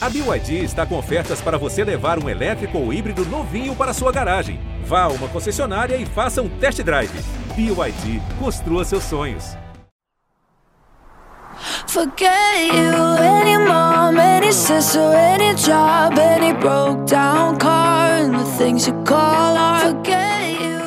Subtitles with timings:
[0.00, 4.12] A BYD está com ofertas para você levar um elétrico ou híbrido novinho para sua
[4.12, 4.60] garagem.
[4.84, 7.10] Vá a uma concessionária e faça um test drive.
[7.56, 9.56] BYD, construa seus sonhos.
[11.88, 12.28] Forget
[12.72, 18.94] you, any mom, any sister, any job, any broke down car, and the things you
[19.04, 19.82] call art.
[19.82, 20.78] Forget you,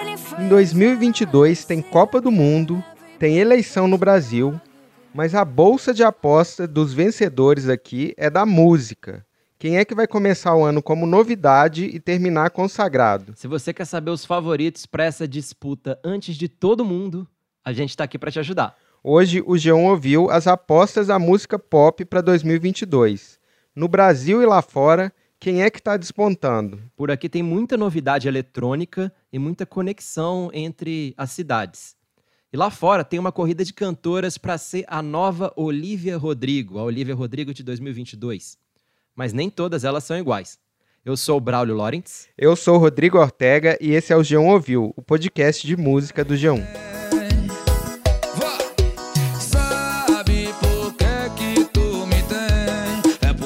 [0.00, 2.84] any Em 2022 tem Copa do Mundo,
[3.18, 4.60] tem eleição no Brasil,
[5.14, 9.26] mas a bolsa de aposta dos vencedores aqui é da música.
[9.58, 13.34] Quem é que vai começar o ano como novidade e terminar consagrado?
[13.36, 17.28] Se você quer saber os favoritos para essa disputa antes de todo mundo,
[17.64, 18.74] a gente tá aqui para te ajudar.
[19.02, 23.38] Hoje o G1 ouviu as apostas da música pop para 2022.
[23.74, 26.80] No Brasil e lá fora, quem é que está despontando?
[26.96, 31.96] Por aqui tem muita novidade eletrônica e muita conexão entre as cidades.
[32.52, 36.82] E lá fora tem uma corrida de cantoras para ser a nova Olivia Rodrigo, a
[36.82, 38.58] Olivia Rodrigo de 2022.
[39.14, 40.58] Mas nem todas elas são iguais.
[41.04, 42.28] Eu sou o Braulio Lawrence.
[42.36, 46.24] Eu sou o Rodrigo Ortega e esse é o G1 Ouviu, o podcast de música
[46.24, 46.66] do G1.
[49.38, 53.28] Sabe por que que tu me tem?
[53.28, 53.44] É de...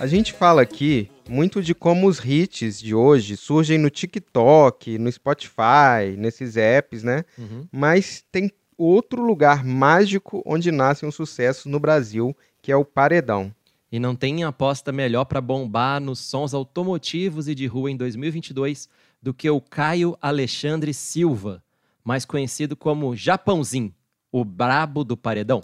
[0.00, 5.10] A gente fala aqui muito de como os hits de hoje surgem no TikTok, no
[5.10, 7.24] Spotify, nesses apps, né?
[7.70, 13.54] Mas tem outro lugar mágico onde nascem os sucessos no Brasil, que é o paredão.
[13.92, 18.88] E não tem aposta melhor para bombar nos sons automotivos e de rua em 2022
[19.22, 21.62] do que o Caio Alexandre Silva,
[22.04, 23.94] mais conhecido como Japãozinho,
[24.32, 25.60] o brabo do paredão.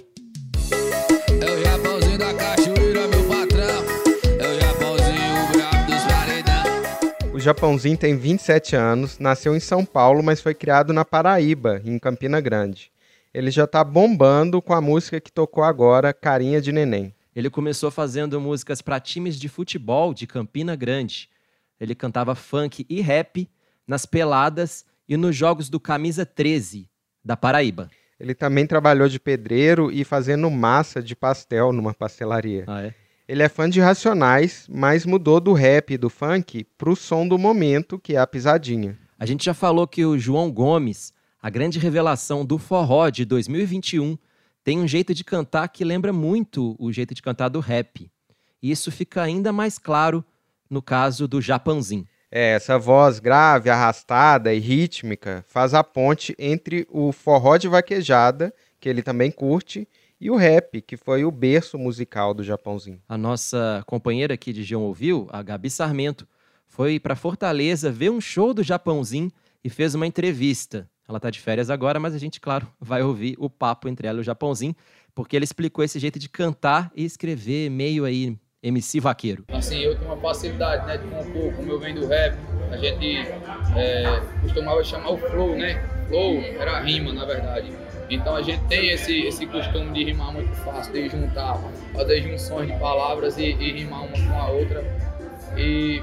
[7.47, 12.41] Japãozinho tem 27 anos, nasceu em São Paulo, mas foi criado na Paraíba, em Campina
[12.41, 12.91] Grande.
[13.33, 17.15] Ele já tá bombando com a música que tocou agora, Carinha de Neném.
[17.37, 21.31] Ele começou fazendo músicas para times de futebol de Campina Grande.
[21.79, 23.49] Ele cantava funk e rap
[23.87, 26.91] nas peladas e nos jogos do Camisa 13
[27.25, 27.89] da Paraíba.
[28.19, 32.65] Ele também trabalhou de pedreiro e fazendo massa de pastel numa pastelaria.
[32.67, 32.95] Ah, é?
[33.29, 37.37] Ele é fã de Racionais, mas mudou do rap e do funk pro som do
[37.37, 38.97] momento, que é a pisadinha.
[39.19, 44.17] A gente já falou que o João Gomes, a grande revelação do forró de 2021,
[44.63, 48.09] tem um jeito de cantar que lembra muito o jeito de cantar do rap.
[48.63, 50.25] E isso fica ainda mais claro
[50.71, 52.07] no caso do Japanzinho.
[52.31, 58.55] É, essa voz grave, arrastada e rítmica faz a ponte entre o forró de vaquejada,
[58.79, 59.89] que ele também curte,
[60.21, 63.01] e o rap, que foi o berço musical do Japãozinho.
[63.09, 66.27] A nossa companheira aqui de João Ouviu, a Gabi Sarmento,
[66.67, 69.31] foi para Fortaleza ver um show do Japãozinho
[69.63, 70.89] e fez uma entrevista.
[71.09, 74.19] Ela tá de férias agora, mas a gente, claro, vai ouvir o papo entre ela
[74.19, 74.75] e o Japãozinho,
[75.15, 79.45] porque ele explicou esse jeito de cantar e escrever meio aí MC vaqueiro.
[79.49, 82.37] Assim, eu tenho uma facilidade, né, de compor, como eu venho do rap,
[82.71, 83.19] a gente
[83.77, 85.81] é, costumava chamar o flow, né?
[86.09, 87.71] Flow era rima, na verdade.
[88.09, 91.61] Então a gente tem esse, esse costume de rimar muito fácil, de juntar,
[91.93, 94.85] fazer junções de palavras e, e rimar uma com a outra.
[95.57, 96.03] E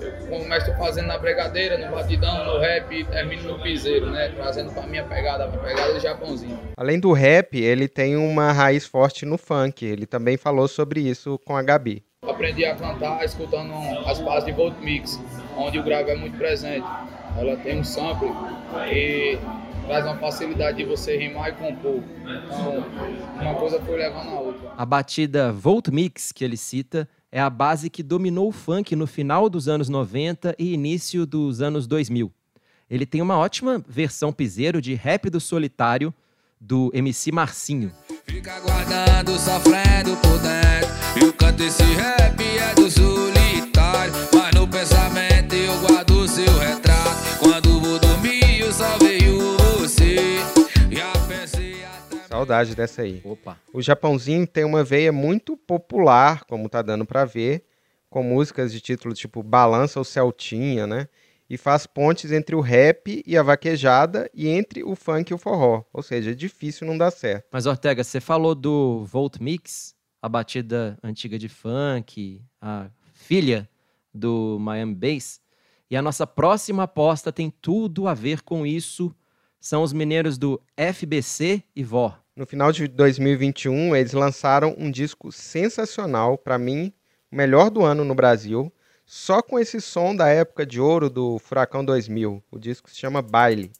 [0.00, 4.28] eu começo fazendo na bregadeira, no batidão, no rap e termino no piseiro, né?
[4.34, 6.58] Trazendo pra minha pegada, a pegada de Japãozinho.
[6.76, 9.84] Além do rap, ele tem uma raiz forte no funk.
[9.84, 12.02] Ele também falou sobre isso com a Gabi.
[12.26, 13.72] Aprendi a cantar escutando
[14.06, 15.20] as bases de Volt Mix,
[15.56, 16.86] onde o grave é muito presente.
[17.38, 18.30] Ela tem um sample
[18.90, 19.38] e
[19.86, 22.02] traz uma facilidade de você rimar e compor.
[22.20, 22.84] Então,
[23.40, 24.72] uma coisa foi levando a outra.
[24.76, 29.06] A batida Volt Mix que ele cita é a base que dominou o funk no
[29.06, 32.32] final dos anos 90 e início dos anos 2000.
[32.88, 36.14] Ele tem uma ótima versão piseiro de Rap do Solitário
[36.60, 37.92] do MC Marcinho.
[38.24, 40.94] Fica guardando, sofrendo por dentro.
[41.20, 44.12] E o canto desse rap é do solitário.
[44.32, 46.83] Mas no pensamento eu guardo o seu retrato.
[52.44, 53.22] Saudade dessa aí.
[53.24, 53.58] Opa.
[53.72, 57.64] O Japãozinho tem uma veia muito popular, como tá dando pra ver,
[58.10, 61.08] com músicas de título tipo Balança ou Celtinha, né?
[61.48, 65.38] E faz pontes entre o rap e a vaquejada e entre o funk e o
[65.38, 65.84] forró.
[65.92, 67.46] Ou seja, é difícil não dar certo.
[67.50, 73.68] Mas Ortega, você falou do Volt Mix, a batida antiga de funk, a filha
[74.12, 75.40] do Miami Bass.
[75.90, 79.14] E a nossa próxima aposta tem tudo a ver com isso.
[79.60, 82.18] São os mineiros do FBC e Vó.
[82.36, 86.92] No final de 2021, eles lançaram um disco sensacional, pra mim,
[87.30, 88.72] o melhor do ano no Brasil,
[89.06, 92.42] só com esse som da época de ouro do Furacão 2000.
[92.50, 93.70] O disco se chama Baile.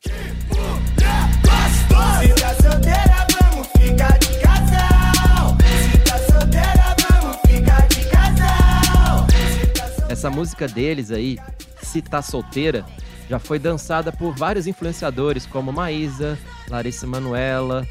[10.08, 11.38] Essa música deles aí,
[11.82, 12.86] Se Tá Solteira,
[13.28, 17.84] já foi dançada por vários influenciadores como Maísa, Larissa Manuela,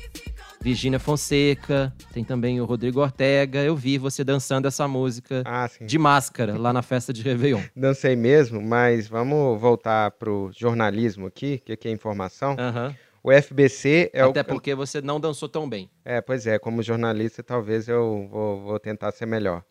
[0.63, 3.61] Virgínia Fonseca, tem também o Rodrigo Ortega.
[3.61, 7.61] Eu vi você dançando essa música Ah, de máscara lá na festa de Réveillon.
[7.75, 12.55] Dancei mesmo, mas vamos voltar pro jornalismo aqui, que aqui é informação.
[12.57, 12.95] Aham.
[13.21, 14.45] O FBC é Até o.
[14.45, 15.89] porque você não dançou tão bem.
[16.03, 19.63] É, pois é, como jornalista, talvez eu vou, vou tentar ser melhor.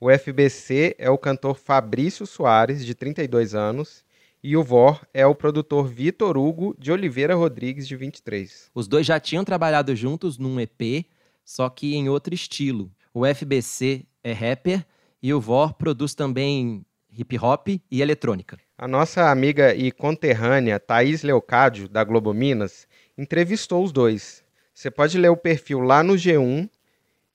[0.00, 4.04] O FBC é o cantor Fabrício Soares, de 32 anos,
[4.46, 8.70] e o VOR é o produtor Vitor Hugo de Oliveira Rodrigues, de 23.
[8.72, 11.04] Os dois já tinham trabalhado juntos num EP,
[11.44, 12.88] só que em outro estilo.
[13.12, 14.86] O FBC é rapper
[15.20, 18.56] e o VOR produz também hip hop e eletrônica.
[18.78, 22.86] A nossa amiga e conterrânea Thaís Leocádio, da Globo Minas,
[23.18, 24.44] entrevistou os dois.
[24.72, 26.70] Você pode ler o perfil lá no G1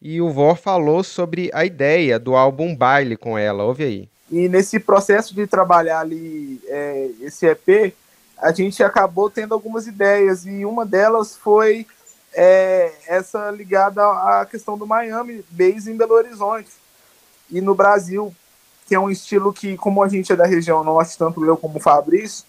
[0.02, 3.66] e o VOR falou sobre a ideia do álbum Baile com ela.
[3.66, 4.10] Ouve aí.
[4.32, 7.94] E nesse processo de trabalhar ali é, esse EP,
[8.38, 10.46] a gente acabou tendo algumas ideias.
[10.46, 11.86] E uma delas foi
[12.34, 16.70] é, essa ligada à questão do Miami Base em Belo Horizonte.
[17.50, 18.34] E no Brasil,
[18.88, 21.78] que é um estilo que, como a gente é da região norte, tanto eu como
[21.78, 22.46] o Fabrício,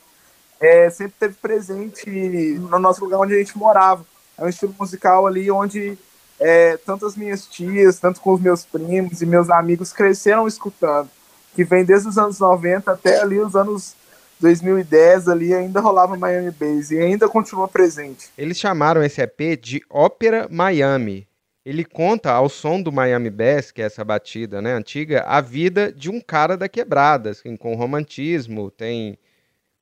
[0.61, 2.09] é, sempre teve presente
[2.61, 4.07] no nosso lugar onde a gente morava.
[4.39, 5.99] É um estilo musical ali onde
[6.39, 11.11] é, tanto as minhas tias, tanto com os meus primos e meus amigos cresceram escutando
[11.55, 13.95] que vem desde os anos 90 até ali os anos
[14.41, 18.31] 2010 ali ainda rolava Miami Bass e ainda continua presente.
[18.37, 21.29] Eles chamaram esse EP de Ópera Miami.
[21.65, 25.93] Ele conta ao som do Miami Bass, que é essa batida né, antiga, a vida
[25.93, 29.17] de um cara da quebrada, assim, com romantismo, tem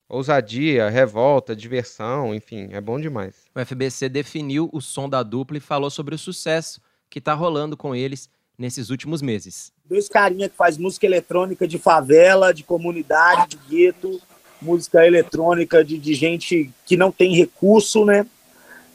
[0.06, 3.46] ousadia, revolta, diversão, enfim, é bom demais.
[3.55, 7.76] O FBC definiu o som da dupla e falou sobre o sucesso que está rolando
[7.76, 8.28] com eles
[8.60, 9.72] nesses últimos meses.
[9.86, 14.20] Dois carinha que faz música eletrônica de favela, de comunidade, de gueto,
[14.60, 18.26] música eletrônica de, de gente que não tem recurso, né?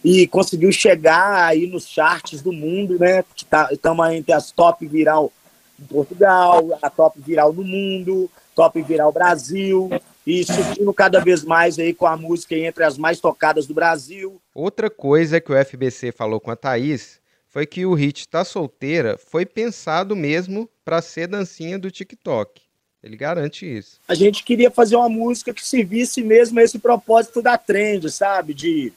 [0.03, 3.25] E conseguiu chegar aí nos charts do mundo, né?
[3.71, 5.33] Estamos tá, entre as top viral
[5.79, 9.89] em Portugal, a top viral no mundo, top viral Brasil,
[10.27, 14.39] e subindo cada vez mais aí com a música entre as mais tocadas do Brasil.
[14.53, 17.19] Outra coisa que o FBC falou com a Thaís
[17.55, 22.61] foi que o hit Tá Solteira foi pensado mesmo para ser dancinha do TikTok.
[23.01, 24.01] Ele garante isso.
[24.09, 28.53] A gente queria fazer uma música que servisse mesmo a esse propósito da trend, sabe?
[28.53, 28.91] De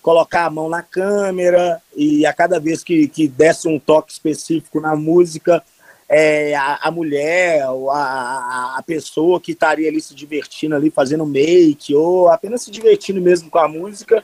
[0.00, 4.80] colocar a mão na câmera e a cada vez que, que desse um toque específico
[4.80, 5.60] na música,
[6.08, 11.92] é, a, a, mulher, a, a pessoa que estaria ali se divertindo ali, fazendo make,
[11.96, 14.22] ou apenas se divertindo mesmo com a música,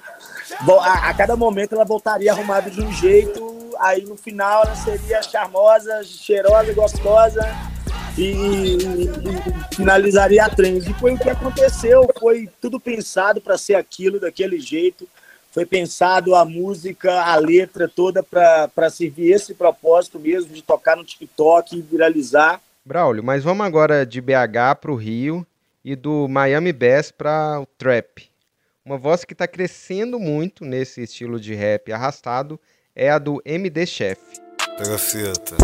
[0.80, 5.22] a, a cada momento ela voltaria arrumada de um jeito, aí no final ela seria
[5.22, 7.42] charmosa, cheirosa, gostosa,
[8.16, 10.88] e, e, e, finalizaria a trend.
[10.88, 15.08] E foi o que aconteceu, foi tudo pensado para ser aquilo, daquele jeito.
[15.50, 21.04] Foi pensado a música, a letra toda para servir esse propósito mesmo de tocar no
[21.04, 22.60] TikTok e viralizar.
[22.84, 25.46] Braulio, mas vamos agora de BH para o Rio
[25.84, 28.28] e do Miami Bass para o Trap.
[28.84, 32.60] Uma voz que está crescendo muito nesse estilo de rap arrastado
[32.96, 34.20] é a do MD Chef.
[34.78, 35.56] Pega a fita.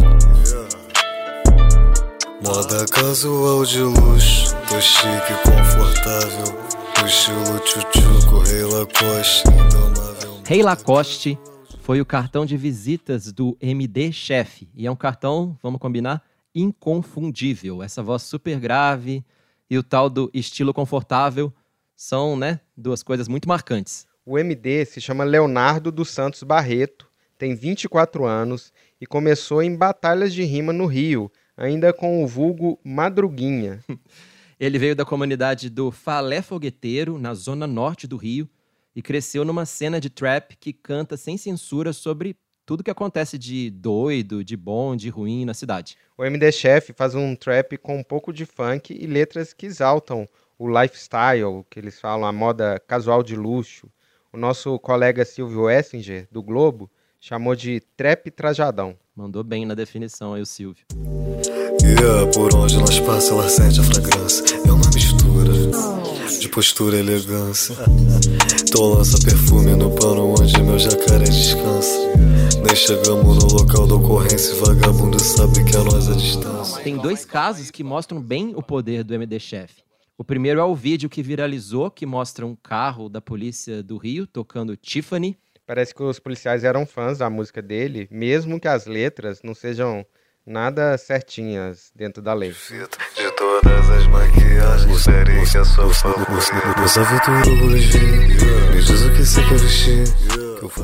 [2.44, 6.70] Moda casual de luxo, tô chique e confortável.
[7.00, 10.42] No estilo tchutchuco, Rei Lacoste, indomável.
[10.44, 11.38] Rei Lacoste
[11.82, 14.68] foi o cartão de visitas do MD Chef.
[14.74, 17.82] E é um cartão, vamos combinar, inconfundível.
[17.82, 19.24] Essa voz super grave
[19.68, 21.52] e o tal do estilo confortável
[21.94, 24.06] são, né, duas coisas muito marcantes.
[24.26, 27.09] O MD se chama Leonardo dos Santos Barreto,
[27.40, 28.70] tem 24 anos
[29.00, 33.82] e começou em batalhas de rima no Rio, ainda com o vulgo Madruguinha.
[34.60, 38.46] Ele veio da comunidade do Falé Fogueteiro, na zona norte do Rio,
[38.94, 43.70] e cresceu numa cena de trap que canta sem censura sobre tudo que acontece de
[43.70, 45.96] doido, de bom, de ruim na cidade.
[46.18, 50.28] O MD Chef faz um trap com um pouco de funk e letras que exaltam
[50.58, 53.90] o lifestyle, que eles falam, a moda casual de luxo.
[54.30, 56.90] O nosso colega Silvio Essinger, do Globo,
[57.20, 58.96] chamou de trap trajadão.
[59.14, 60.86] Mandou bem na definição aí o Silvio.
[61.82, 64.56] Yeah, por onde elas passam, ela sente a fragrância.
[64.66, 65.52] É uma mistura
[66.40, 67.76] de postura e elegância.
[68.62, 71.94] Então lança perfume no pano onde meu jacaré descansa.
[72.64, 76.82] Nem chegamos no local da ocorrência, vagabundo sabe que a nós é distância.
[76.82, 79.82] Tem dois casos que mostram bem o poder do MD Chef.
[80.16, 84.26] O primeiro é o vídeo que viralizou, que mostra um carro da polícia do Rio
[84.26, 85.36] tocando Tiffany.
[85.70, 90.04] Parece que os policiais eram fãs da música dele, mesmo que as letras não sejam
[90.44, 92.50] Nada certinhas dentro da lei.
[92.50, 96.52] De todas as maquiagens, que a sua hoje,
[98.72, 100.04] me diz o que você quer vestir.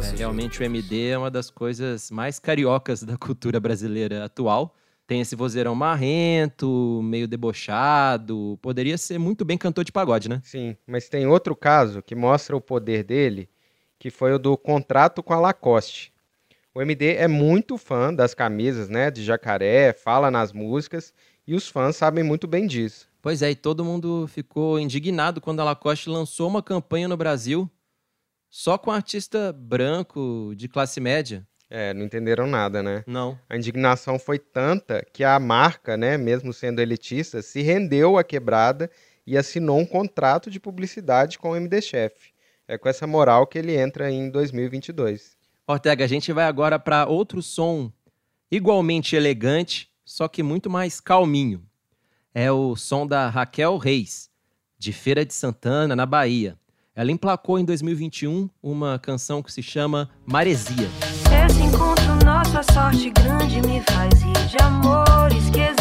[0.04, 4.72] É, realmente o MD é uma das coisas mais cariocas da cultura brasileira atual.
[5.04, 8.56] Tem esse vozeirão marrento, meio debochado.
[8.62, 10.40] Poderia ser muito bem cantor de pagode, né?
[10.44, 13.48] Sim, mas tem outro caso que mostra o poder dele,
[13.98, 16.12] que foi o do contrato com a Lacoste.
[16.74, 21.14] O MD é muito fã das camisas, né, de jacaré, fala nas músicas
[21.46, 23.08] e os fãs sabem muito bem disso.
[23.22, 27.70] Pois é, e todo mundo ficou indignado quando a Lacoste lançou uma campanha no Brasil
[28.50, 31.46] só com artista branco de classe média.
[31.68, 33.02] É, não entenderam nada, né?
[33.06, 33.38] Não.
[33.48, 38.90] A indignação foi tanta que a marca, né, mesmo sendo elitista, se rendeu à quebrada
[39.26, 42.35] e assinou um contrato de publicidade com o MD Chef.
[42.68, 45.36] É com essa moral que ele entra em 2022.
[45.66, 47.92] Ortega, a gente vai agora para outro som
[48.50, 51.62] igualmente elegante, só que muito mais calminho.
[52.34, 54.30] É o som da Raquel Reis,
[54.78, 56.58] de Feira de Santana, na Bahia.
[56.94, 60.88] Ela emplacou em 2021 uma canção que se chama Maresia.
[61.46, 65.75] Esse encontro, nossa sorte grande me faz rir de amores que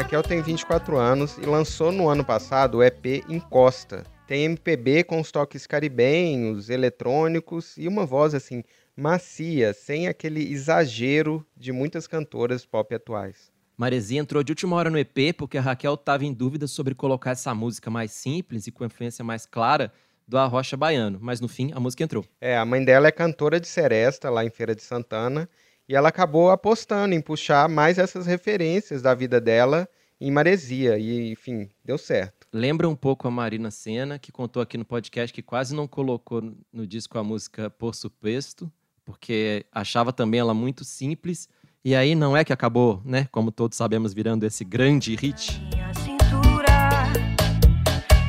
[0.00, 4.02] Raquel tem 24 anos e lançou no ano passado o EP Encosta.
[4.26, 8.64] Tem MPB com os toques caribenhos, eletrônicos e uma voz assim
[8.96, 13.52] macia, sem aquele exagero de muitas cantoras pop atuais.
[13.76, 17.32] Maresia entrou de última hora no EP porque a Raquel estava em dúvida sobre colocar
[17.32, 19.92] essa música mais simples e com influência mais clara
[20.26, 22.24] do Arrocha Baiano, mas no fim a música entrou.
[22.40, 25.46] É, a mãe dela é cantora de seresta lá em Feira de Santana
[25.90, 29.88] e ela acabou apostando em puxar mais essas referências da vida dela
[30.20, 32.46] em Maresia e, enfim, deu certo.
[32.52, 36.54] Lembra um pouco a Marina Senna, que contou aqui no podcast que quase não colocou
[36.72, 38.70] no disco a música Por Suposto,
[39.04, 41.48] porque achava também ela muito simples.
[41.84, 43.26] E aí não é que acabou, né?
[43.32, 45.60] Como todos sabemos, virando esse grande hit.
[45.72, 47.12] minha cintura.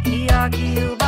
[0.03, 1.00] E aqui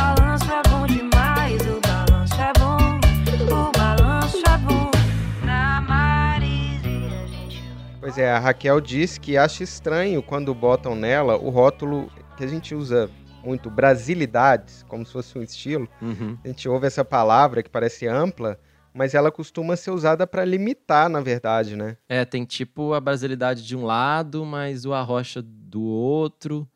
[8.04, 12.46] Pois é, a Raquel diz que acha estranho quando botam nela o rótulo que a
[12.46, 13.10] gente usa
[13.42, 15.88] muito, brasilidades, como se fosse um estilo.
[16.02, 16.36] Uhum.
[16.44, 18.60] A gente ouve essa palavra que parece ampla,
[18.92, 21.96] mas ela costuma ser usada para limitar, na verdade, né?
[22.06, 26.68] É, tem tipo a brasilidade de um lado, mas o arrocha do outro.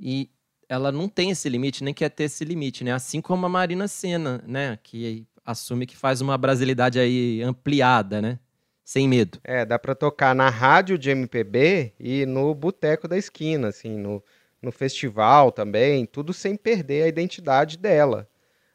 [0.00, 0.28] E
[0.68, 2.90] ela não tem esse limite, nem quer ter esse limite, né?
[2.90, 4.76] Assim como a Marina Senna, né?
[4.82, 8.40] Que assume que faz uma brasilidade aí ampliada, né?
[8.84, 9.40] Sem medo.
[9.42, 14.22] É, dá para tocar na rádio de MPB e no boteco da esquina, assim, no,
[14.60, 18.28] no festival também, tudo sem perder a identidade dela.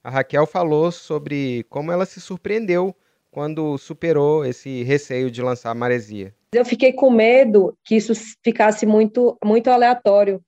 [0.03, 2.95] A Raquel falou sobre como ela se surpreendeu
[3.29, 6.33] quando superou esse receio de lançar Maresia.
[6.51, 8.13] Eu fiquei com medo que isso
[8.43, 10.41] ficasse muito, muito aleatório.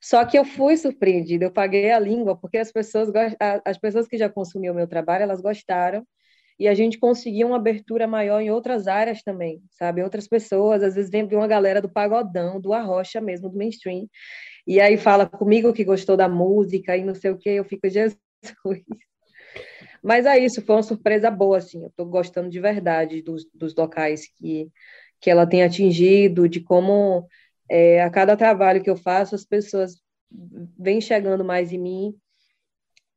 [0.00, 3.08] Só que eu fui surpreendida, eu paguei a língua, porque as pessoas,
[3.40, 6.06] a- as pessoas que já consumiam o meu trabalho, elas gostaram,
[6.62, 10.00] e a gente conseguiu uma abertura maior em outras áreas também, sabe?
[10.00, 14.08] Outras pessoas, às vezes vem uma galera do pagodão, do arrocha mesmo, do mainstream,
[14.64, 17.88] e aí fala comigo que gostou da música e não sei o que, eu fico,
[17.88, 18.16] Jesus.
[20.00, 23.74] Mas é isso, foi uma surpresa boa, assim, eu estou gostando de verdade dos, dos
[23.74, 24.68] locais que,
[25.20, 27.26] que ela tem atingido, de como
[27.68, 30.00] é, a cada trabalho que eu faço, as pessoas
[30.78, 32.14] vêm chegando mais em mim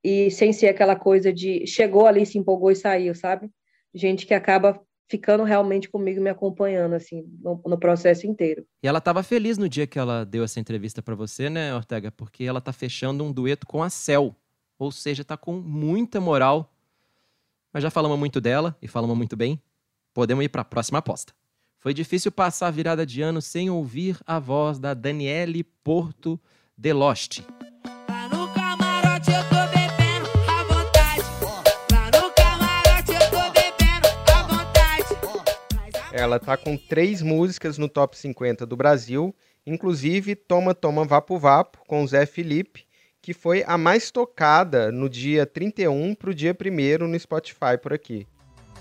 [0.05, 3.49] e sem ser aquela coisa de chegou ali, se empolgou e saiu, sabe?
[3.91, 8.63] Gente que acaba ficando realmente comigo, me acompanhando, assim, no, no processo inteiro.
[8.83, 12.11] E ela estava feliz no dia que ela deu essa entrevista para você, né, Ortega?
[12.11, 14.35] Porque ela tá fechando um dueto com a Cel.
[14.77, 16.71] Ou seja, tá com muita moral.
[17.73, 19.59] Mas já falamos muito dela e falamos muito bem.
[20.13, 21.33] Podemos ir para a próxima aposta.
[21.79, 26.39] Foi difícil passar a virada de ano sem ouvir a voz da Daniele Porto
[26.77, 26.93] de
[36.17, 39.35] Ela tá com três músicas no top 50 do Brasil,
[39.67, 42.85] inclusive Toma Toma Vapo Vapo, com o Zé Felipe,
[43.21, 48.25] que foi a mais tocada no dia 31 pro dia 1 no Spotify por aqui.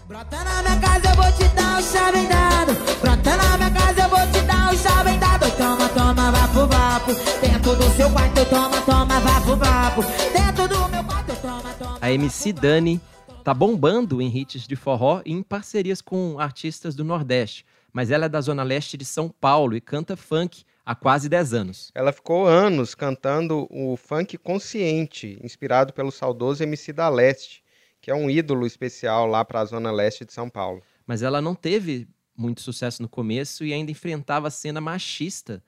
[0.07, 3.00] Brota na minha casa, eu vou te dar um chave dado.
[3.00, 5.57] Brota na minha casa, eu vou te dar um chave dado.
[5.57, 7.14] Toma, toma, vapo, vapo.
[7.41, 10.03] Dentro do seu quarto, toma, toma, vapo, vapo.
[10.33, 11.99] Dentro do meu quarto, toma, toma.
[12.00, 13.00] A MC Dani
[13.44, 17.66] tá bombando em hits de forró e em parcerias com artistas do Nordeste.
[17.92, 21.52] Mas ela é da Zona Leste de São Paulo e canta funk há quase 10
[21.52, 21.92] anos.
[21.94, 27.62] Ela ficou anos cantando o funk consciente, inspirado pelo saudoso MC da Leste,
[28.00, 30.82] que é um ídolo especial lá para a zona leste de São Paulo.
[31.06, 35.62] mas ela não teve muito sucesso no começo e ainda enfrentava a cena machista,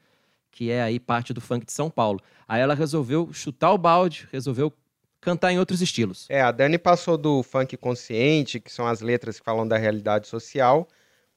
[0.50, 2.20] que é aí parte do funk de São Paulo.
[2.48, 4.72] Aí ela resolveu chutar o balde, resolveu
[5.20, 6.26] cantar em outros estilos.
[6.28, 10.28] É, a Dani passou do funk consciente, que são as letras que falam da realidade
[10.28, 10.88] social,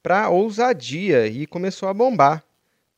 [0.01, 2.43] para ousadia e começou a bombar.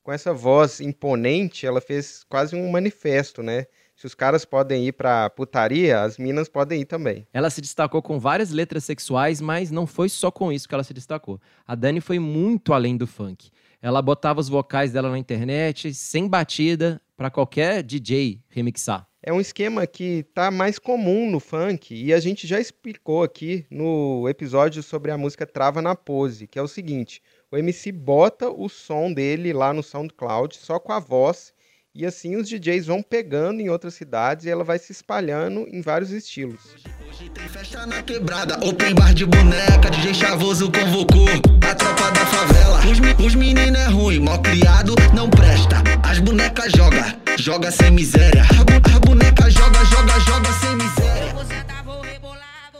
[0.04, 3.68] Com essa voz imponente, ela fez quase um manifesto, né?
[3.96, 7.28] Se os caras podem ir pra putaria, as minas podem ir também.
[7.32, 10.84] Ela se destacou com várias letras sexuais, mas não foi só com isso que ela
[10.84, 11.40] se destacou.
[11.68, 13.52] A Dani foi muito além do funk.
[13.80, 19.11] Ela botava os vocais dela na internet, sem batida, para qualquer DJ remixar.
[19.24, 23.68] É um esquema que tá mais comum no funk e a gente já explicou aqui
[23.70, 28.50] no episódio sobre a música Trava na Pose, que é o seguinte: o MC bota
[28.50, 31.54] o som dele lá no SoundCloud só com a voz
[31.93, 35.81] e assim os DJs vão pegando em outras cidades e ela vai se espalhando em
[35.81, 36.62] vários estilos.
[37.07, 41.27] Hoje tem festa na quebrada, open bar de boneca, DJ Chavoso convocou
[41.69, 42.79] a tropa da favela.
[43.19, 45.77] Os, os meninos é ruim, mal criado, não presta.
[46.03, 48.43] As bonecas joga, joga sem miséria.
[48.43, 51.31] A, bu- a boneca joga, joga, joga sem miséria.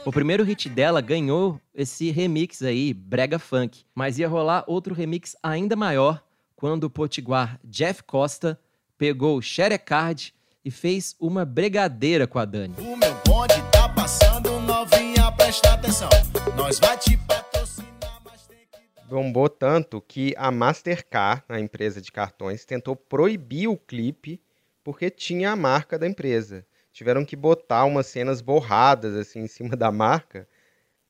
[0.04, 3.84] O primeiro hit dela ganhou esse remix aí, Brega Funk.
[3.94, 6.20] Mas ia rolar outro remix ainda maior
[6.56, 8.58] quando o potiguar Jeff Costa
[9.02, 10.32] pegou o Xerecard
[10.64, 12.76] e fez uma bregadeira com a Dani.
[12.78, 16.08] O meu bonde tá passando, novinha, presta atenção.
[16.56, 18.22] Nós vai te patrocinar.
[19.08, 24.40] Bombou tanto que a Mastercard, a empresa de cartões, tentou proibir o clipe
[24.84, 26.64] porque tinha a marca da empresa.
[26.92, 30.46] Tiveram que botar umas cenas borradas assim em cima da marca.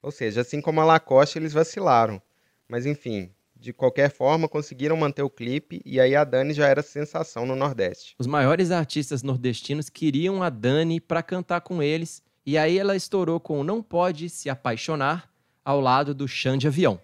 [0.01, 2.23] Ou seja, assim como a Lacoste, eles vacilaram.
[2.67, 3.31] Mas enfim,
[3.62, 7.54] de qualquer forma, conseguiram manter o clipe e aí a Dani já era sensação no
[7.54, 8.16] Nordeste.
[8.19, 13.38] Os maiores artistas nordestinos queriam a Dani pra cantar com eles, e aí ela estourou
[13.38, 15.31] com Não Pode Se Apaixonar
[15.64, 17.00] ao lado do Xande de Avião.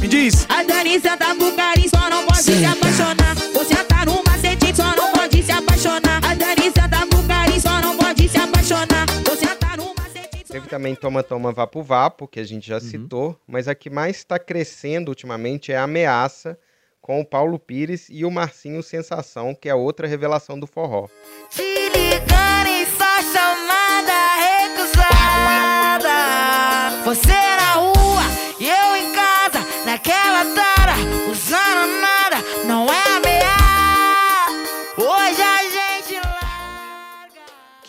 [0.00, 0.46] Me diz.
[0.48, 3.34] A Dani senta pro carinho, só não pode se apaixonar.
[3.52, 6.24] Você tá no macete, só não pode se apaixonar.
[6.24, 7.11] A Dani senta
[10.52, 14.18] Teve também Toma Toma Vapo Vapo, que a gente já citou, mas a que mais
[14.18, 16.58] está crescendo ultimamente é a Ameaça,
[17.00, 21.08] com o Paulo Pires e o Marcinho Sensação, que é outra revelação do forró.
[21.48, 22.81] Te ligando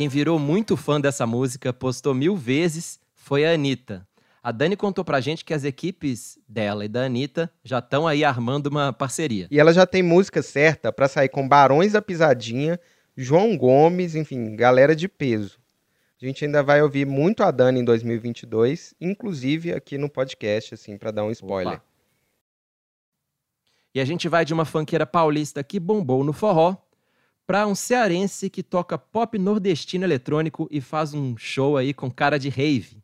[0.04, 4.06] Quem virou muito fã dessa música, postou mil vezes, foi a Anitta.
[4.44, 8.26] A Dani contou pra gente que as equipes dela e da Anitta já estão aí
[8.26, 9.48] armando uma parceria.
[9.50, 12.78] E ela já tem música certa para sair com Barões da Pisadinha,
[13.16, 15.58] João Gomes, enfim, galera de peso.
[16.22, 20.98] A gente ainda vai ouvir muito a Dani em 2022, inclusive aqui no podcast, assim,
[20.98, 21.76] para dar um spoiler.
[21.76, 21.84] Opa.
[23.96, 26.76] E a gente vai de uma funkeira paulista que bombou no forró
[27.46, 32.38] para um cearense que toca pop nordestino eletrônico e faz um show aí com cara
[32.38, 33.04] de rave.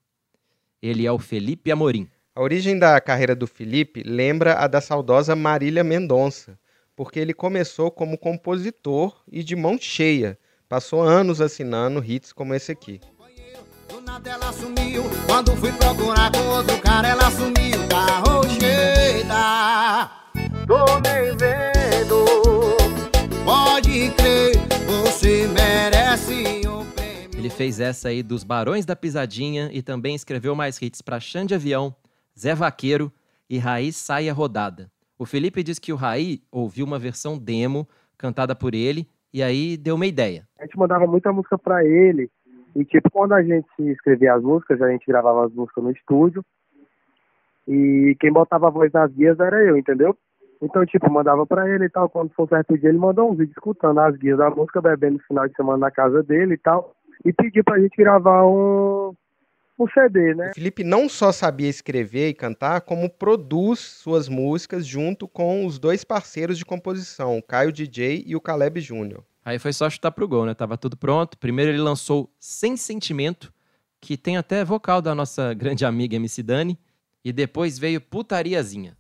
[0.82, 2.08] Ele é o Felipe Amorim.
[2.34, 6.58] A origem da carreira do Felipe lembra a da saudosa Marília Mendonça,
[6.96, 10.40] porque ele começou como compositor e de mão cheia.
[10.70, 13.02] Passou anos assinando hits como esse aqui.
[13.90, 15.04] Do nada ela sumiu.
[15.26, 17.80] Quando fui procurar com outro cara, ela sumiu.
[18.26, 20.12] Rocheida.
[20.68, 22.59] Tô nem vendo.
[23.80, 27.40] Pode crer, você merece um prêmio.
[27.40, 31.56] Ele fez essa aí dos Barões da Pisadinha e também escreveu mais hits para Xande
[31.56, 31.96] Avião,
[32.38, 33.10] Zé Vaqueiro
[33.50, 34.92] e Raí Saia Rodada.
[35.18, 37.88] O Felipe diz que o Raí ouviu uma versão demo
[38.18, 40.46] cantada por ele e aí deu uma ideia.
[40.60, 42.30] A gente mandava muita música pra ele.
[42.76, 46.44] E, tipo, quando a gente escrevia as músicas, a gente gravava as músicas no estúdio.
[47.66, 50.18] E quem botava a voz nas guias era eu, entendeu?
[50.62, 52.10] Então, tipo, mandava pra ele e tal.
[52.10, 55.24] Quando for certo dia, ele mandou um vídeo escutando as guias da música, bebendo no
[55.24, 56.94] final de semana na casa dele e tal.
[57.24, 59.14] E pediu pra gente gravar um,
[59.80, 60.50] um CD, né?
[60.52, 65.80] O Felipe não só sabia escrever e cantar, como produz suas músicas junto com os
[65.80, 69.24] dois parceiros de composição, o Caio DJ e o Caleb Júnior.
[69.44, 70.54] Aí foi só chutar pro gol, né?
[70.54, 71.38] Tava tudo pronto.
[71.38, 73.52] Primeiro ele lançou Sem Sentimento,
[74.00, 76.78] que tem até vocal da nossa grande amiga MC Dani.
[77.24, 78.96] E depois veio Putariazinha.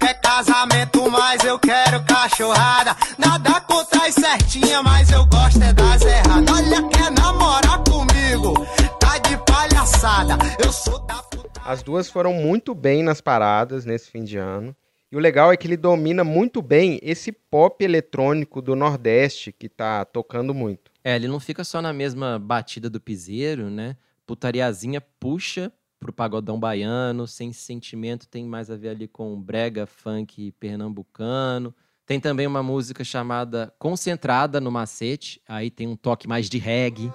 [0.00, 2.96] Quer casamento, mas eu quero cachorrada.
[3.18, 6.56] Nada contra as certinha, mas eu gosto é das erradas.
[6.56, 8.66] Olha, quer namorar comigo?
[8.98, 10.38] Tá de palhaçada.
[10.58, 11.22] Eu sou da
[11.64, 14.74] As duas foram muito bem nas paradas nesse fim de ano.
[15.12, 19.68] E o legal é que ele domina muito bem esse pop eletrônico do Nordeste que
[19.68, 20.90] tá tocando muito.
[21.04, 23.96] É, ele não fica só na mesma batida do piseiro, né?
[24.26, 25.70] Putariazinha puxa
[26.04, 27.26] pro pagodão baiano.
[27.26, 31.74] Sem sentimento tem mais a ver ali com brega, funk pernambucano.
[32.06, 35.40] Tem também uma música chamada Concentrada no Macete.
[35.48, 37.10] Aí tem um toque mais de reggae.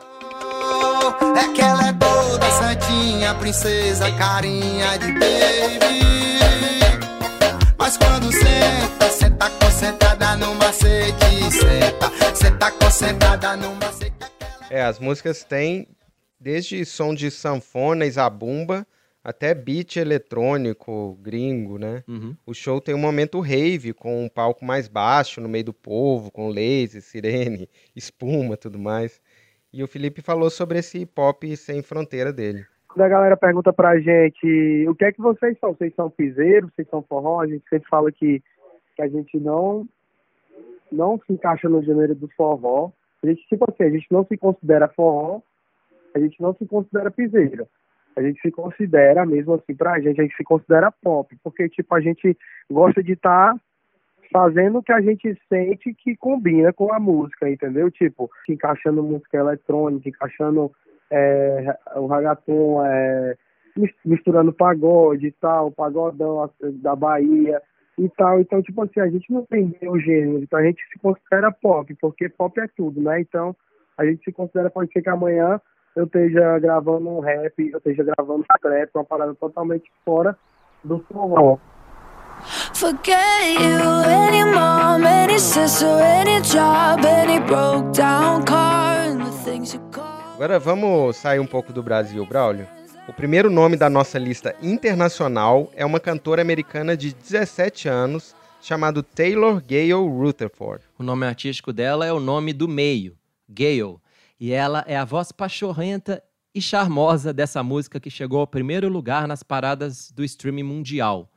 [1.37, 5.99] É que ela é toda santinha, princesa, carinha de baby.
[7.77, 11.51] Mas quando senta, senta concentrada no macete.
[11.51, 14.13] Senta, senta concentrada no macete.
[14.71, 15.87] É, as músicas têm
[16.39, 18.85] desde som de sanfona e zabumba
[19.23, 22.03] até beat eletrônico gringo, né?
[22.07, 22.35] Uhum.
[22.45, 26.31] O show tem um momento rave, com um palco mais baixo, no meio do povo,
[26.31, 29.21] com laser, sirene, espuma, tudo mais.
[29.71, 32.65] E o Felipe falou sobre esse pop sem fronteira dele.
[32.87, 36.71] Quando a galera pergunta pra gente o que é que vocês são, vocês são piseiro,
[36.73, 38.41] vocês são forró, a gente sempre fala que,
[38.95, 39.87] que a gente não
[40.91, 42.91] não se encaixa no gênero do forró.
[43.21, 45.41] A gente, tipo assim, a gente não se considera forró,
[46.13, 47.67] a gente não se considera piseiro.
[48.15, 51.93] A gente se considera, mesmo assim, pra gente, a gente se considera pop, porque, tipo,
[51.95, 52.37] a gente
[52.69, 53.55] gosta de estar
[54.31, 57.89] fazendo o que a gente sente que combina com a música, entendeu?
[57.89, 60.71] Tipo, encaixando música eletrônica, encaixando
[61.09, 63.35] é, o ragaton, é,
[63.75, 66.49] mis- misturando pagode e tal, pagodão
[66.81, 67.61] da Bahia
[67.97, 68.39] e tal.
[68.39, 71.95] Então, tipo assim, a gente não tem o gênero, então a gente se considera pop,
[71.99, 73.21] porque pop é tudo, né?
[73.21, 73.55] Então,
[73.97, 75.59] a gente se considera, pode ser que amanhã
[75.95, 80.37] eu esteja gravando um rap, eu esteja gravando um trap, uma parada totalmente fora
[80.83, 81.57] do forró.
[82.73, 89.73] Forget you, any mom, any sister, any job, any broke down car, and the things
[89.73, 90.05] you call.
[90.35, 92.65] Agora vamos sair um pouco do Brasil, Braulio.
[93.09, 99.03] O primeiro nome da nossa lista internacional é uma cantora americana de 17 anos chamada
[99.03, 100.83] Taylor Gale Rutherford.
[100.97, 103.17] O nome artístico dela é o nome do meio,
[103.49, 103.97] Gale.
[104.39, 106.23] E ela é a voz pachorrenta
[106.55, 111.29] e charmosa dessa música que chegou ao primeiro lugar nas paradas do streaming mundial.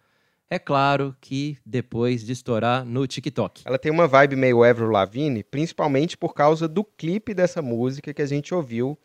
[0.49, 3.63] É claro que depois de estourar no TikTok.
[3.65, 8.23] Ela tem uma vibe meio Avril Lavigne, principalmente por causa do clipe dessa música que
[8.23, 8.97] a gente ouviu,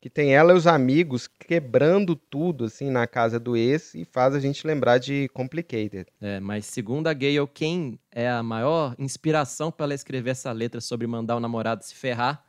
[0.00, 4.34] que tem ela e os amigos quebrando tudo assim na casa do ex e faz
[4.34, 6.06] a gente lembrar de Complicated.
[6.20, 10.80] É, mas segundo a Gale, quem é a maior inspiração para ela escrever essa letra
[10.80, 12.44] sobre mandar o namorado se ferrar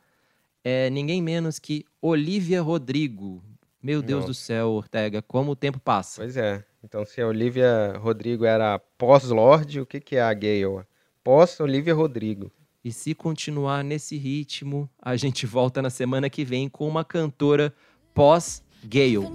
[0.64, 3.44] é ninguém menos que Olivia Rodrigo.
[3.82, 4.32] Meu Deus Nossa.
[4.32, 6.22] do céu, Ortega, como o tempo passa.
[6.22, 6.64] Pois é.
[6.82, 10.84] Então se a Olivia Rodrigo era pós-Lorde, o que que é a Gale?
[11.22, 12.50] Pós-Olivia Rodrigo.
[12.82, 17.72] E se continuar nesse ritmo, a gente volta na semana que vem com uma cantora
[18.14, 19.26] pós-Gale.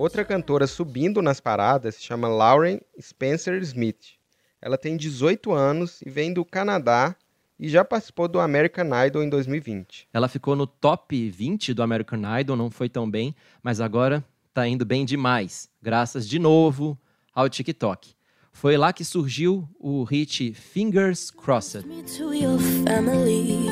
[0.00, 4.14] Outra cantora subindo nas paradas se chama Lauren Spencer Smith.
[4.58, 7.14] Ela tem 18 anos e vem do Canadá
[7.58, 10.08] e já participou do American Idol em 2020.
[10.10, 14.66] Ela ficou no top 20 do American Idol, não foi tão bem, mas agora tá
[14.66, 16.98] indo bem demais, graças de novo
[17.34, 18.14] ao TikTok.
[18.52, 21.86] Foi lá que surgiu o hit Fingers Crossed.
[21.86, 23.68] Me to your family.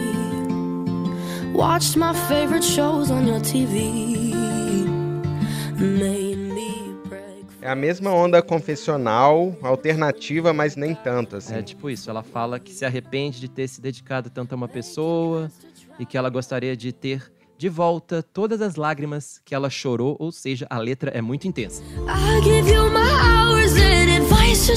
[1.54, 4.17] Watched my favorite shows on your TV.
[5.78, 7.46] Made me break.
[7.62, 11.54] É a mesma onda confessional, alternativa, mas nem tanto assim.
[11.54, 14.68] É tipo isso, ela fala que se arrepende de ter se dedicado tanto a uma
[14.68, 15.50] pessoa
[15.98, 20.30] e que ela gostaria de ter de volta todas as lágrimas que ela chorou, ou
[20.32, 21.82] seja, a letra é muito intensa.
[22.08, 24.68] I give you my hours and advice,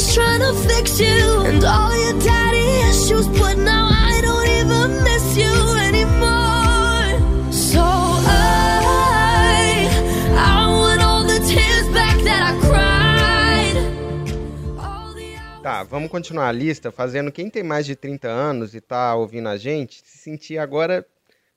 [15.62, 19.48] Tá, vamos continuar a lista fazendo quem tem mais de 30 anos e tá ouvindo
[19.48, 21.06] a gente se sentir agora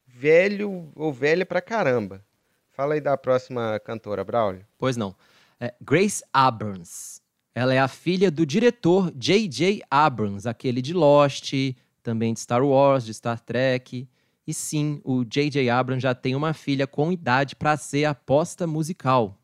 [0.06, 2.22] velho ou velha pra caramba.
[2.70, 4.66] Fala aí da próxima cantora, Braulio.
[4.76, 5.16] Pois não.
[5.58, 7.22] É Grace Abrams.
[7.54, 9.82] Ela é a filha do diretor J.J.
[9.90, 11.54] Abrams, aquele de Lost,
[12.02, 14.06] também de Star Wars, de Star Trek.
[14.46, 15.70] E sim, o J.J.
[15.70, 19.38] Abrams já tem uma filha com idade para ser aposta musical.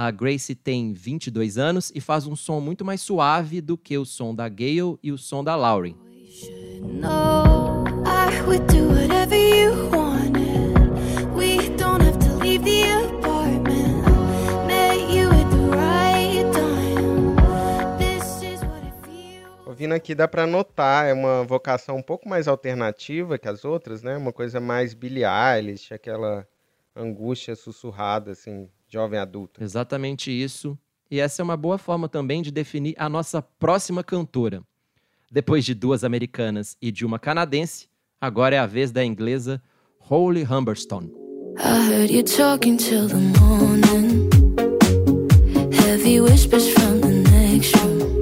[0.00, 4.04] A Grace tem 22 anos e faz um som muito mais suave do que o
[4.04, 5.96] som da Gale e o som da Lauren.
[19.66, 24.04] Ouvindo aqui dá pra notar, é uma vocação um pouco mais alternativa que as outras,
[24.04, 24.16] né?
[24.16, 26.46] Uma coisa mais Billie Eilish, aquela
[26.94, 29.62] angústia sussurrada, assim, jovem adulta.
[29.62, 30.78] Exatamente isso.
[31.10, 34.62] E essa é uma boa forma também de definir a nossa próxima cantora.
[35.30, 37.88] Depois de duas americanas e de uma canadense,
[38.20, 39.62] agora é a vez da inglesa
[39.98, 41.12] Holly Humberstone.
[41.58, 44.28] I heard you talking till the morning.
[45.72, 48.17] Heavy whispers from the next room.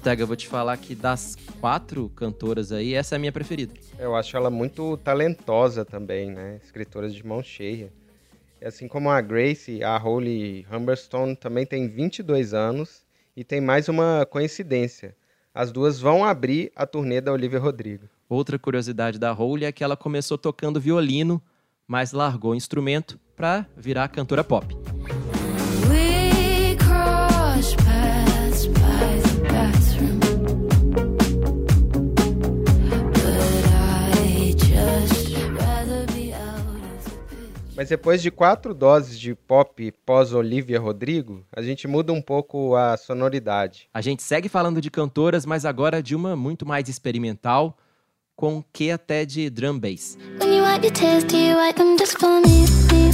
[0.00, 3.74] Ortega, eu vou te falar que das quatro cantoras aí, essa é a minha preferida.
[3.98, 6.58] Eu acho ela muito talentosa também, né?
[6.64, 7.92] Escritora de mão cheia.
[8.64, 13.02] Assim como a Grace, a Holly Humberstone também tem 22 anos
[13.36, 15.14] e tem mais uma coincidência.
[15.52, 18.08] As duas vão abrir a turnê da Olivia Rodrigo.
[18.26, 21.42] Outra curiosidade da Holly é que ela começou tocando violino,
[21.86, 24.74] mas largou o instrumento para virar cantora pop.
[37.80, 42.94] Mas depois de quatro doses de pop pós-Olivia Rodrigo, a gente muda um pouco a
[42.94, 43.88] sonoridade.
[43.94, 47.78] A gente segue falando de cantoras, mas agora de uma muito mais experimental,
[48.36, 50.18] com que até de drum bass.
[50.42, 53.09] When you wipe your tears, do you wipe them just for me?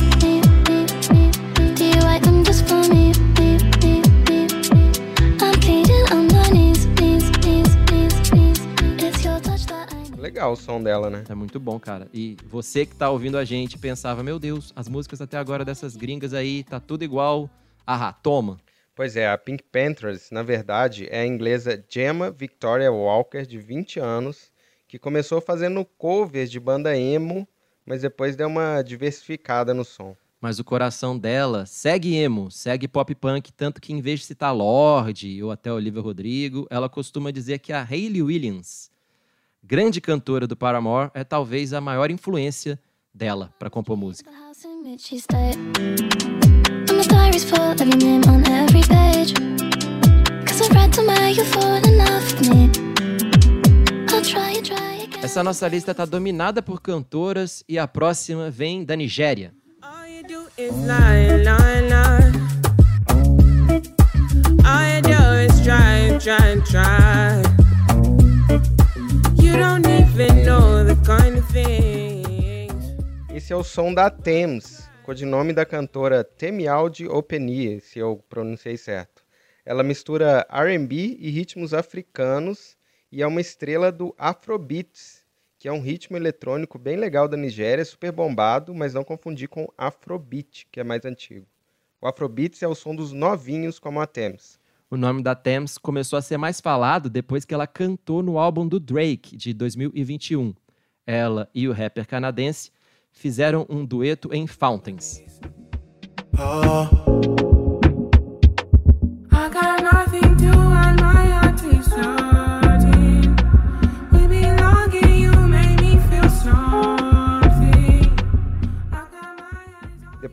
[10.26, 11.22] Legal o som dela, né?
[11.28, 12.08] É muito bom, cara.
[12.12, 15.94] E você que tá ouvindo a gente pensava, meu Deus, as músicas até agora dessas
[15.94, 17.48] gringas aí, tá tudo igual.
[17.86, 18.58] Ah, toma.
[18.92, 24.00] Pois é, a Pink Panthers, na verdade, é a inglesa Gemma Victoria Walker, de 20
[24.00, 24.50] anos,
[24.88, 27.46] que começou fazendo covers de banda emo,
[27.86, 30.16] mas depois deu uma diversificada no som.
[30.40, 34.52] Mas o coração dela segue emo, segue pop punk, tanto que em vez de citar
[34.52, 38.90] Lorde ou até Olivia Rodrigo, ela costuma dizer que a Hayley Williams,
[39.66, 42.78] grande cantora do Paramore, é talvez a maior influência
[43.12, 44.30] dela para compor música.
[55.22, 59.52] Essa nossa lista tá dominada por cantoras e a próxima vem da Nigéria.
[60.58, 62.32] It's lie, lie, lie.
[66.24, 67.45] All
[73.34, 79.22] Esse é o som da Thames, codinome da cantora Temialdi Openie, se eu pronunciei certo.
[79.62, 82.78] Ela mistura R&B e ritmos africanos
[83.12, 85.22] e é uma estrela do Afrobeats,
[85.58, 89.70] que é um ritmo eletrônico bem legal da Nigéria, super bombado, mas não confundir com
[89.76, 91.46] Afrobeat, que é mais antigo.
[92.00, 94.58] O Afrobeats é o som dos novinhos como a Thames.
[94.88, 98.66] O nome da Thames começou a ser mais falado depois que ela cantou no álbum
[98.68, 100.54] do Drake, de 2021.
[101.04, 102.70] Ela e o rapper canadense
[103.10, 105.22] fizeram um dueto em Fountains.
[106.38, 107.35] I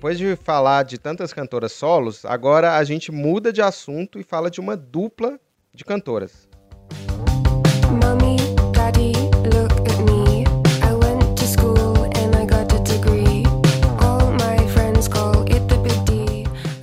[0.03, 4.51] Depois de falar de tantas cantoras solos, agora a gente muda de assunto e fala
[4.51, 5.39] de uma dupla
[5.73, 6.45] de cantoras.
[7.89, 8.35] Mommy,
[8.73, 9.13] daddy.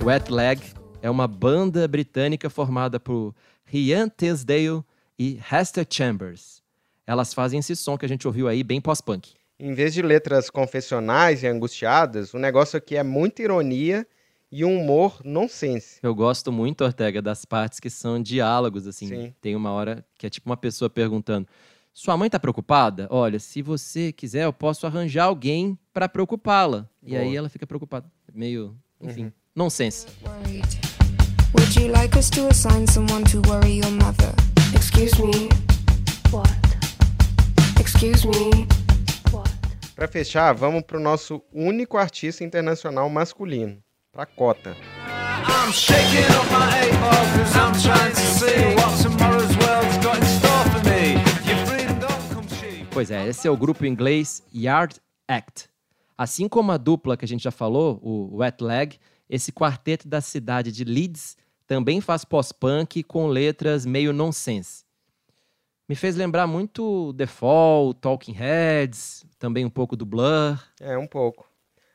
[0.03, 0.59] Wet Leg
[1.03, 4.83] é uma banda britânica formada por Ryan Tisdale
[5.19, 6.63] e Hester Chambers.
[7.05, 9.35] Elas fazem esse som que a gente ouviu aí, bem pós-punk.
[9.63, 14.07] Em vez de letras confessionais e angustiadas, o negócio aqui é muita ironia
[14.51, 15.99] e um humor nonsense.
[16.01, 19.07] Eu gosto muito, Ortega, das partes que são diálogos, assim.
[19.07, 19.35] Sim.
[19.39, 21.47] Tem uma hora que é tipo uma pessoa perguntando:
[21.93, 23.05] Sua mãe tá preocupada?
[23.11, 26.89] Olha, se você quiser, eu posso arranjar alguém pra preocupá-la.
[27.03, 28.11] E aí ela fica preocupada.
[28.33, 30.07] Meio, enfim, nonsense.
[31.53, 34.33] Would you like us to assign someone to worry your mother?
[34.75, 35.49] Excuse me.
[36.31, 36.49] What?
[37.79, 38.80] Excuse me.
[40.01, 43.77] Pra fechar, vamos pro nosso único artista internacional masculino,
[44.11, 44.75] pra Cota.
[52.91, 54.95] Pois é, esse é o grupo inglês Yard
[55.27, 55.69] Act.
[56.17, 58.97] Assim como a dupla que a gente já falou, o Wet Leg,
[59.29, 61.37] esse quarteto da cidade de Leeds
[61.67, 64.83] também faz pós-punk com letras meio nonsense.
[65.91, 70.57] Me fez lembrar muito The Fall, Talking Heads, também um pouco do Blur.
[70.79, 71.45] É, um pouco.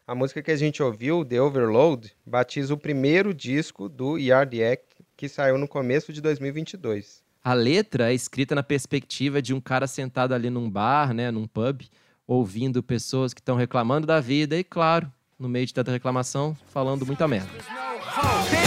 [0.07, 5.03] A música que a gente ouviu, The Overload, batiza o primeiro disco do Yard Act
[5.17, 7.23] que saiu no começo de 2022.
[7.43, 11.47] A letra é escrita na perspectiva de um cara sentado ali num bar, né, num
[11.47, 11.81] pub,
[12.27, 17.07] ouvindo pessoas que estão reclamando da vida e, claro, no meio de tanta reclamação, falando
[17.07, 17.49] muita merda.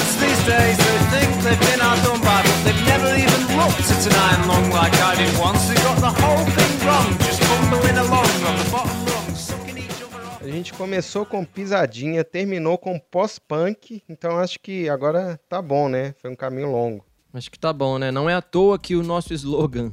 [0.09, 4.07] Kids these days, they think they've been outdone by, but they've never even looked at
[4.07, 5.67] an iron long like I did once.
[5.67, 10.01] They got the whole thing wrong, just bumbling along on the bottom rung, sucking each
[10.01, 15.87] other A gente começou com pisadinha, terminou com pós-punk, então acho que agora tá bom,
[15.87, 16.13] né?
[16.21, 17.05] Foi um caminho longo.
[17.33, 18.11] Acho que tá bom, né?
[18.11, 19.91] Não é à toa que o nosso slogan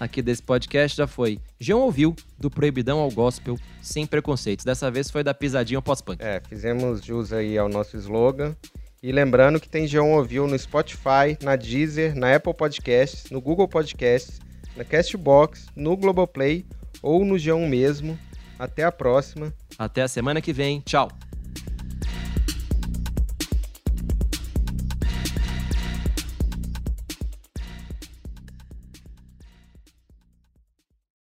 [0.00, 4.64] aqui desse podcast já foi João ouviu, do proibidão ao gospel, sem preconceitos.
[4.64, 6.20] Dessa vez foi da pisadinha ao pós-punk.
[6.20, 8.56] É, fizemos jus aí ao nosso slogan.
[9.04, 13.68] E lembrando que tem Geon Ouviu no Spotify, na Deezer, na Apple Podcasts, no Google
[13.68, 14.40] Podcasts,
[14.74, 16.64] na Castbox, no Globoplay
[17.02, 18.18] ou no Geon mesmo.
[18.58, 19.52] Até a próxima.
[19.78, 20.80] Até a semana que vem.
[20.80, 21.10] Tchau.